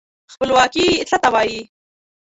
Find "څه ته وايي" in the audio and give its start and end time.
1.09-1.61